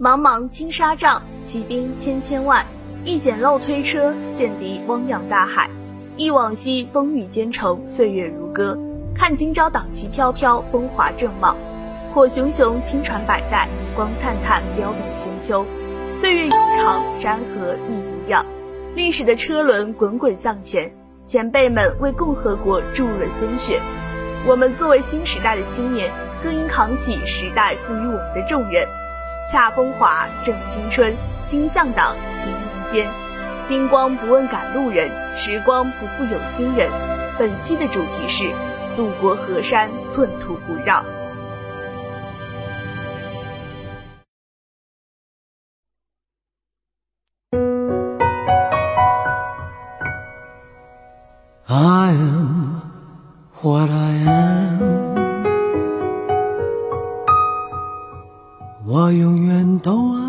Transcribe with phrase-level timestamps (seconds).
[0.00, 2.64] 茫茫青纱帐，骑兵千千万。
[3.02, 5.68] 一简陋推车，陷敌汪洋大海。
[6.16, 8.78] 忆往昔风雨兼程，岁月如歌。
[9.12, 11.56] 看今朝党旗飘飘，风华正茂。
[12.14, 15.66] 火熊熊，青传百代，光灿灿，彪炳千秋。
[16.14, 18.46] 岁月悠长，山河亦无恙。
[18.94, 20.92] 历史的车轮滚滚向前，
[21.24, 23.80] 前辈们为共和国注入了鲜血。
[24.46, 28.86] 我们作为新时代的青年，更应扛起时代赋予我们的重任，
[29.50, 33.08] 恰风华，正青春，心向党，情无间。
[33.62, 36.90] 星光不问赶路人，时光不负有心人。
[37.38, 38.44] 本期的主题是：
[38.92, 41.02] 祖国河山，寸土不让。
[58.90, 60.27] 我永远都爱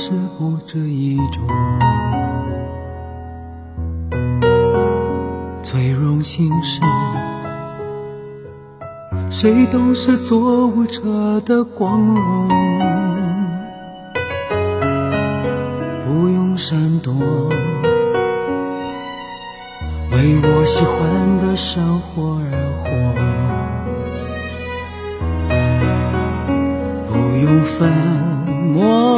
[0.00, 1.42] 是不止一种，
[5.60, 6.80] 最荣幸是，
[9.28, 12.48] 谁都是做舞者的光荣，
[16.06, 17.12] 不用闪躲，
[20.12, 22.50] 为我喜欢的生活而
[22.84, 22.86] 活。
[27.08, 27.90] 不用粉
[28.72, 29.17] 墨，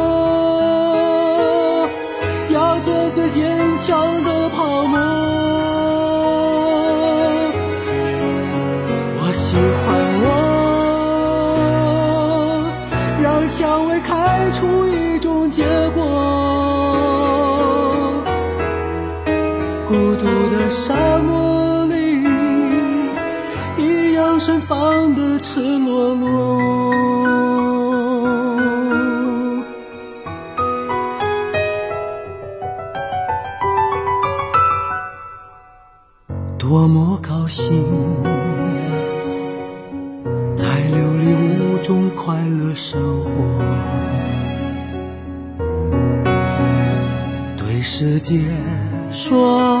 [20.71, 22.23] 沙漠里，
[23.77, 26.61] 一样盛放的赤裸裸。
[36.57, 37.83] 多么高兴！
[40.55, 43.29] 在琉璃屋中快乐生活，
[47.57, 48.39] 对世界
[49.11, 49.80] 说，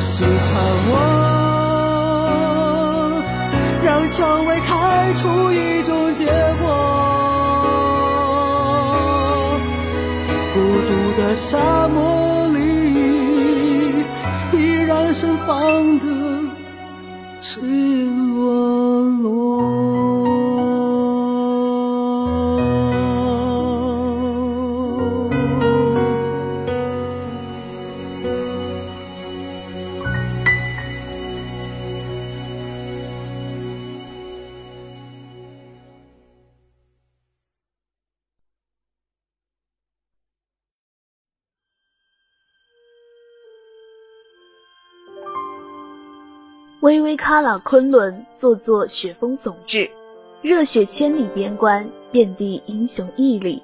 [0.00, 0.30] 喜欢
[0.88, 0.94] 我，
[3.84, 6.24] 让蔷薇开出一种结
[6.60, 6.64] 果。
[10.54, 10.58] 孤
[10.88, 10.90] 独
[11.20, 12.58] 的沙漠里，
[14.52, 14.56] 依
[14.86, 16.06] 然盛放的
[46.80, 49.90] 巍巍喀喇昆仑，座座雪峰耸峙，
[50.40, 53.62] 热血千里边关，遍地英雄屹立。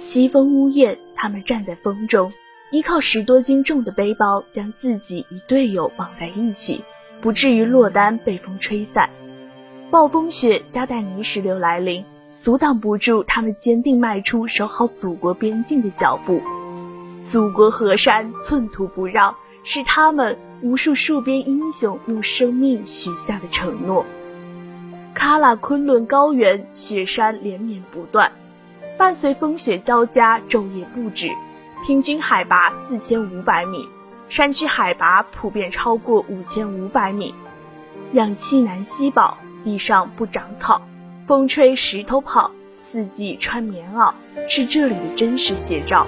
[0.00, 2.32] 西风呜咽，他们站在风中，
[2.70, 6.80] 依靠十多斤重的背包，将自己与队友绑在一起，
[7.20, 9.10] 不至于落单被风吹散。
[9.90, 12.02] 暴风雪夹带泥石流来临，
[12.40, 16.40] 阻挡不住他们坚定迈出守好祖国边境的脚步。
[17.26, 19.34] 祖国河山寸土不让，
[19.64, 24.06] 是他们无数戍边英雄用生命许下的承诺。
[25.14, 28.32] 喀喇昆仑高原雪山连绵不断，
[28.96, 31.28] 伴随风雪交加，昼夜不止。
[31.84, 33.86] 平均海拔四千五百米，
[34.30, 37.34] 山区海拔普遍超过五千五百米。
[38.14, 40.80] 氧气难吸饱，地上不长草，
[41.26, 44.14] 风吹石头跑，四季穿棉袄，
[44.48, 46.06] 是这里的真实写照。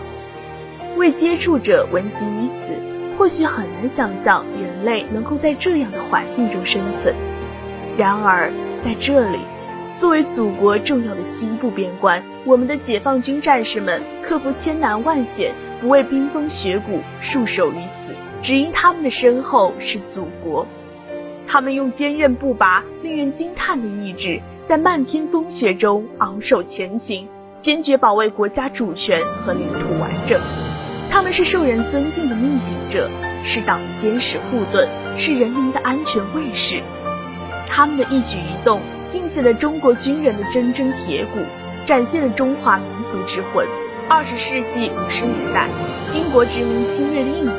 [0.97, 2.81] 未接触者闻及于此，
[3.19, 7.15] 或许很难想象人类能够在这样的环境中生存。
[7.97, 8.53] 然而，
[8.85, 9.39] 在这里，
[9.95, 20.67] 作为祖国重要的西部边关，我们的解放军战士们克服千难万险，不畏冰封雪谷，戍守于此，只因他们的身后是祖国。
[21.49, 27.27] 他们用坚韧不拔、令人惊叹的意志，在漫天风雪中昂首前行，
[27.59, 30.39] 坚决保卫国家主权和领土完整。
[31.11, 33.11] 他们是受人尊敬的逆行者，
[33.44, 36.82] 是党的坚实护盾，是人民的安全卫士。
[37.67, 41.41] 他们的一举一动，尽显了中国军人的铮铮铁骨，
[41.87, 43.67] 展现了中华民族之魂。
[44.08, 45.69] 二十世纪五十年代，
[46.14, 47.52] 英国殖民侵略印度，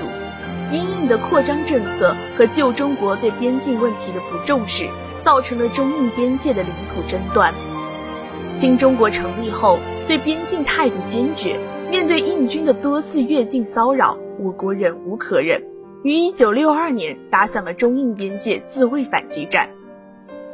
[0.72, 4.88] 因印的扩张政策和旧中国对边境问题的不重视，
[5.24, 7.54] 造成了中印边界的领土争端。
[8.54, 11.60] 新中国成立后，对边境态度坚决。
[11.90, 15.64] 面对印军的多次越境骚扰，我国忍无可忍，
[16.04, 19.70] 于一九六二年打响了中印边界自卫反击战。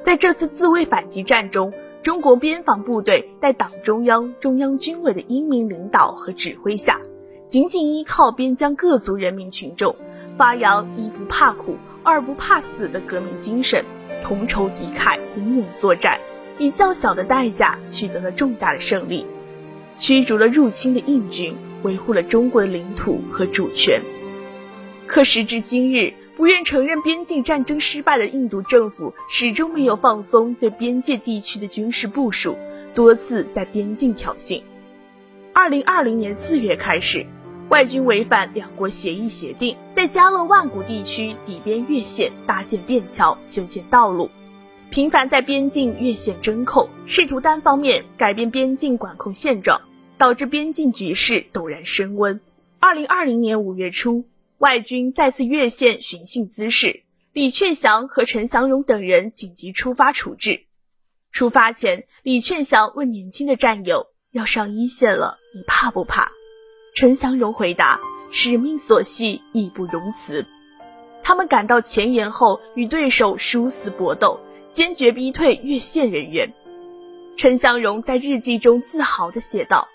[0.03, 7.01] 在这次自卫反击战中，中国边防部队在党中央、中央军委的英明领导和指挥下，
[7.47, 9.95] 紧紧依靠边疆各族人民群众，
[10.37, 13.83] 发扬一不怕苦、二不怕死的革命精神，
[14.23, 16.19] 同仇敌忾，英勇作战，
[16.59, 19.25] 以较小的代价取得了重大的胜利。
[19.97, 24.01] 驱逐了入侵的印军，维护了中国的领土和主权。
[25.07, 32.57] 可时至今日，不愿承认边境战争失败的印度政府始终没有放松对边界地区的军事部署，
[32.95, 34.61] 多次在边境挑衅。
[35.53, 37.25] 二零二零年四月开始，
[37.69, 44.29] 外军违反两国协议协定，在加勒万谷地区底边越线搭建便桥、修建道路。
[44.93, 49.81] 频繁在边境越线侦控，试图单方面改变边境管控现状，
[50.19, 52.39] 导致边境局势陡然升温。
[52.79, 54.27] 二零二零年五月初，
[54.59, 57.01] 外军再次越线寻衅滋事，
[57.31, 60.65] 李劝祥和陈祥荣等人紧急出发处置。
[61.31, 66.31] 出发前，李劝祥问年轻的战友：“要上一线了，你怕不怕？”
[66.93, 67.99] 陈祥荣回答
[68.31, 70.45] ：“使命所系，义不容辞。”
[71.25, 74.39] 他们赶到前沿后，与对手殊死搏斗。
[74.73, 76.49] 坚决逼退越线人员。
[77.37, 79.87] 陈祥荣在日记中自豪地写道：“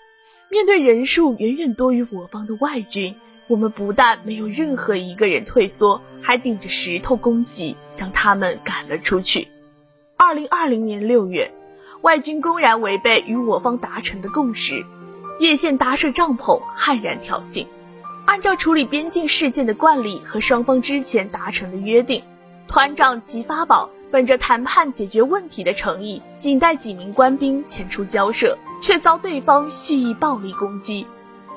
[0.49, 3.13] 面对人数远远多于我方的外军，
[3.47, 9.49] 我们不但没有任何一个人退缩，还顶着石头攻击，将他们赶了出去。”
[10.15, 11.51] 二零二零年六月，
[12.01, 14.85] 外军公然违背与我方达成的共识，
[15.41, 17.67] 越线搭设帐篷，悍然挑衅。
[18.25, 22.23] 按照处理边境事件的惯例和双方之前达成的约定，
[22.69, 23.89] 团长齐发宝。
[24.11, 31.05] 本着谈判解决问题的诚意，仅带几名官兵前出交涉，却遭对方蓄意暴力攻击。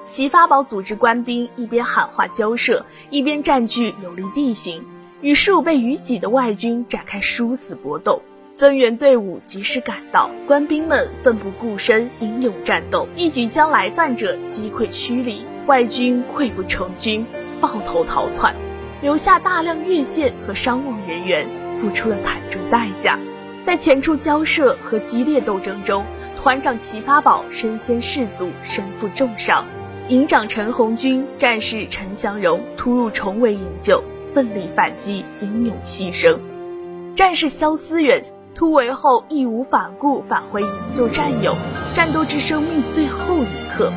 [0.05, 4.85] 齐发宝组织官兵一边喊话交涉，一边占据有利地形，
[5.23, 8.21] 与数倍于己的外军展开殊死搏斗。
[8.55, 17.25] 增援队伍及时赶到，官兵们奋不顾身，英勇战斗，一举将来犯者击溃驱离，外军溃不成军，
[17.63, 18.55] 抱头逃窜，
[19.01, 21.62] 留下大量越线和伤亡人员。
[21.83, 23.19] 付出了惨重代价，
[23.67, 26.07] 在前处交涉和激烈斗争中，
[26.41, 29.65] 团长齐发宝身先士卒，身负重伤；
[30.07, 34.01] 营长陈红军、战士陈祥荣突入重围营救，
[34.33, 36.39] 奋力反击，英勇牺牲；
[37.17, 38.23] 战士肖思远
[38.55, 41.57] 突围后义无反顾返回营救战友，
[41.97, 43.91] 战斗至生命最后一刻；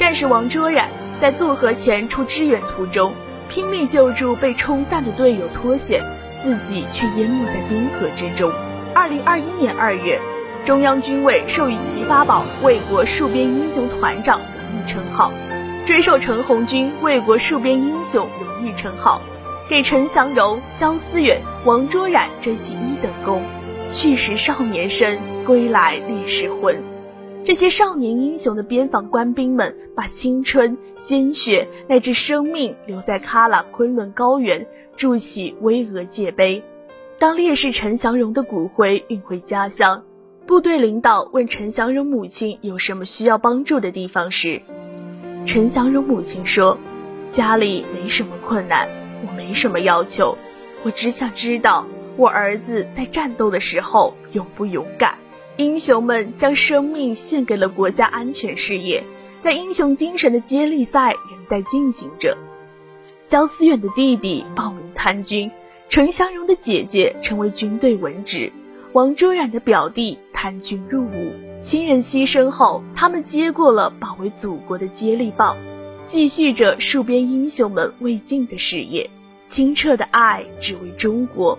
[0.00, 0.88] 战士王卓然
[1.20, 3.12] 在渡河前出支援途中，
[3.48, 6.02] 拼命救助被冲散的队友脱险。
[6.42, 8.52] 自己却淹没在冰河之中。
[8.94, 10.20] 二零二一年二月，
[10.64, 15.32] 中央军委授予齐发宝“卫国戍边英雄团长”荣誉称号，
[15.86, 19.22] 追授陈红军“卫国戍边英雄”荣誉称号，
[19.68, 23.42] 给陈祥荣、肖思远、王卓然追记一等功。
[23.92, 26.97] 去时少年身，归来烈士魂。
[27.44, 34.66] 这些少年英雄的边防官兵们，把青春、鲜血乃至生命留在喀喇昆仑高原。
[34.98, 36.60] 筑起巍峨界碑。
[37.20, 40.02] 当烈士陈祥荣的骨灰运回家乡，
[40.44, 44.60] 部队领导问陈祥荣母亲有什么需要帮助的地方时，
[45.46, 46.76] 陈祥荣母亲说
[47.30, 48.88] ：“家里没什么困难，
[49.24, 50.36] 我没什么要求，
[50.82, 55.16] 我只想知道我儿子在战斗的时候勇不勇敢。
[55.58, 59.02] 英雄们将生命献给了国家安全事业，
[59.42, 62.38] 但英雄精神的接力赛仍在进行着。”
[63.18, 65.50] 肖思远的弟弟报名参军，
[65.88, 68.52] 陈祥荣的姐姐成为军队文职。
[68.92, 75.56] 王卓然的表弟参军入伍，亲人牺牲后，他们接过了保卫祖国的接力棒，
[76.04, 79.10] 继续着戍边英雄们未尽的事业。
[79.44, 81.58] 清澈的爱，只为中国。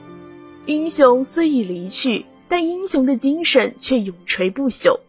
[0.65, 4.99] 英雄虽已离去，但英雄的精神却永垂不朽。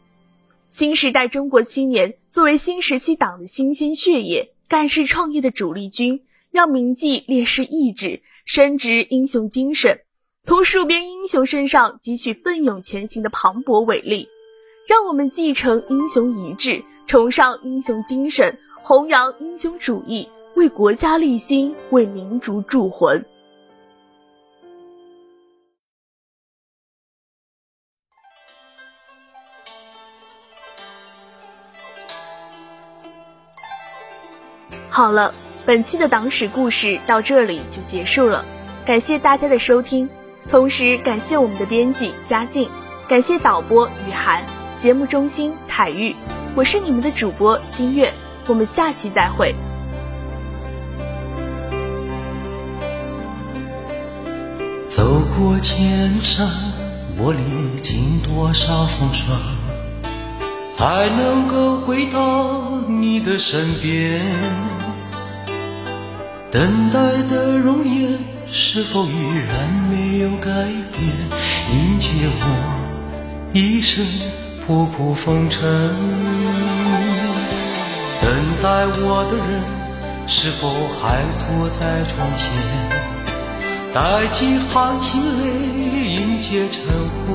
[0.67, 10.01] 新时代中国青年作为新时期党的新鲜血液，干事创业的主力军，要铭记烈士意志，深植英雄精神。
[10.43, 14.29] 从戍边英雄身上汲取奋勇前行的磅礴伟力，
[14.87, 23.25] 让我们继承英雄遗志，崇尚英雄精神，弘扬英雄主义，为国家立心，为民族铸魂。
[34.91, 35.33] 好了，
[35.65, 38.45] 本期的党史故事到这里就结束了，
[38.85, 40.09] 感谢大家的收听。
[40.51, 42.69] 同时感谢我们的编辑嘉靖，
[43.07, 44.43] 感谢导播雨涵，
[44.77, 46.17] 节目中心彩玉，
[46.57, 48.13] 我是你们的主播新月，
[48.49, 49.55] 我们下期再会。
[54.89, 56.49] 走过千山，
[57.17, 59.41] 我历经多少风霜，
[60.77, 64.27] 才能够回到你的身边？
[66.51, 68.19] 等待的容颜。
[68.53, 69.13] 是否依
[69.49, 70.51] 然没有改
[70.91, 71.01] 变？
[71.73, 72.09] 迎接
[72.41, 72.45] 我
[73.53, 74.05] 一生
[74.67, 75.63] 仆仆风尘。
[78.21, 78.29] 等
[78.61, 79.63] 待我的人
[80.27, 82.51] 是否还坐在窗前？
[83.95, 85.45] 带几行清泪
[86.17, 86.83] 迎接晨
[87.25, 87.29] 昏。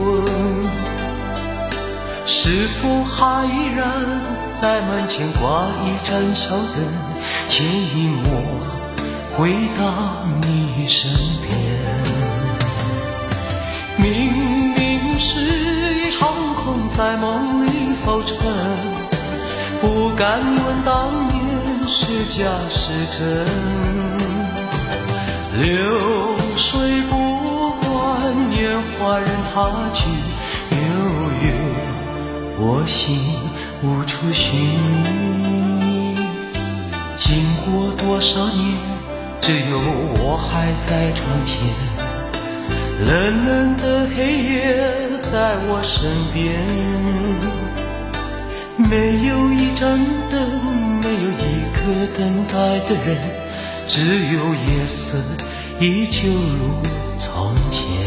[2.25, 3.87] 是否还依然
[4.61, 6.83] 在门前挂一盏小灯，
[7.47, 8.74] 牵引我？
[9.37, 11.11] 回到你身
[11.41, 11.51] 边，
[13.97, 14.07] 明
[14.73, 15.41] 明是
[16.07, 17.69] 一场空，在梦里
[18.05, 18.37] 浮沉，
[19.81, 21.35] 不敢问当年
[21.85, 23.45] 是假是真。
[25.59, 25.67] 流
[26.55, 30.07] 水不管年华任它去，
[30.71, 30.77] 悠
[31.43, 31.47] 悠
[32.57, 33.19] 我心
[33.83, 34.79] 无处寻。
[37.17, 38.94] 经过多少年？
[39.45, 41.61] 只有我还在窗前，
[43.05, 44.57] 冷冷的黑夜
[45.31, 46.65] 在我身边，
[48.89, 49.99] 没有一盏
[50.31, 50.41] 灯，
[50.99, 51.77] 没有一个
[52.17, 52.53] 等待
[52.89, 53.21] 的人，
[53.87, 54.01] 只
[54.33, 55.15] 有夜色
[55.79, 56.81] 依旧如
[57.19, 58.04] 从前。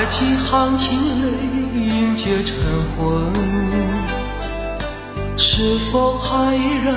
[0.00, 1.28] 待几行清泪
[1.76, 2.56] 迎接晨
[2.96, 3.30] 昏？
[5.36, 6.94] 是否还依然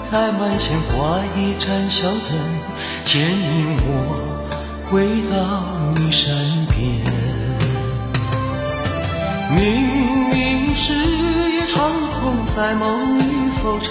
[0.00, 2.38] 在门前挂一盏小灯，
[3.04, 4.46] 牵引我
[4.86, 5.34] 回到
[5.96, 6.32] 你身
[6.66, 6.78] 边？
[9.50, 9.58] 明
[10.30, 13.22] 明是一场空，在梦里
[13.60, 13.90] 浮沉。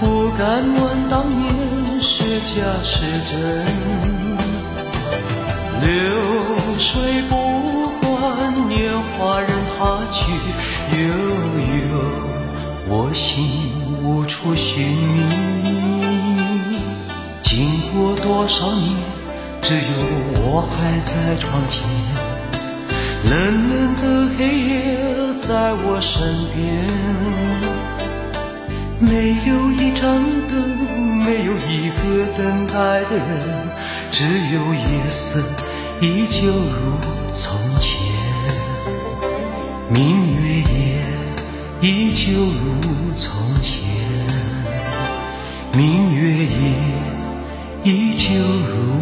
[0.00, 3.36] 不敢问当年是假是真，
[5.82, 5.88] 流
[6.78, 7.32] 水不
[8.00, 10.30] 管年华任它去，
[10.92, 10.98] 悠
[11.76, 11.76] 悠
[12.88, 15.66] 我心无处寻觅。
[17.42, 17.50] 经
[17.92, 18.94] 过多少年，
[19.60, 19.80] 只有
[20.36, 21.82] 我还在窗前，
[23.24, 23.32] 冷
[23.68, 24.02] 冷的
[24.38, 24.72] 黑夜
[25.40, 26.12] 在我身
[26.54, 26.60] 边。
[29.00, 30.00] 没有一盏
[30.48, 30.54] 灯，
[31.24, 32.02] 没有一个
[32.38, 33.68] 等待的人，
[34.12, 34.24] 只
[34.54, 35.42] 有夜色
[36.02, 36.98] 依旧如
[37.32, 37.96] 从前。
[39.88, 41.06] 明月夜，
[41.80, 43.30] 依旧如从
[43.62, 43.84] 前，
[45.76, 46.48] 明月夜
[47.84, 49.01] 依旧如。